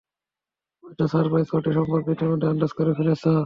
হয়তো 0.83 1.03
surprise 1.11 1.47
party 1.51 1.69
সম্পর্কে 1.77 2.09
ইতোমধ্যেই 2.13 2.51
আন্দাজ 2.51 2.71
করে 2.77 2.91
ফেলেছ! 2.97 3.23